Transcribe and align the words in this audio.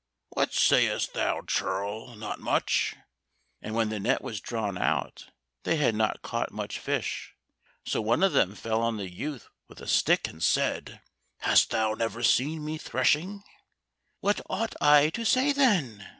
"What 0.29 0.51
sayst 0.51 1.13
thou 1.13 1.41
churl, 1.45 2.15
'not 2.15 2.39
much?'" 2.39 2.95
And 3.61 3.75
when 3.75 3.89
the 3.89 3.99
net 3.99 4.23
was 4.23 4.41
drawn 4.41 4.75
out 4.75 5.27
they 5.61 5.75
had 5.75 5.93
not 5.93 6.23
caught 6.23 6.49
much 6.51 6.79
fish. 6.79 7.35
So 7.85 8.01
one 8.01 8.23
of 8.23 8.33
them 8.33 8.55
fell 8.55 8.81
on 8.81 8.97
the 8.97 9.11
youth 9.11 9.47
with 9.67 9.79
a 9.79 9.85
stick 9.85 10.27
and 10.27 10.41
said, 10.41 11.01
"Hast 11.41 11.69
thou 11.69 11.93
never 11.93 12.23
seen 12.23 12.65
me 12.65 12.79
threshing?" 12.79 13.43
"What 14.21 14.41
ought 14.49 14.73
I 14.81 15.11
to 15.11 15.23
say, 15.23 15.53
then?" 15.53 16.09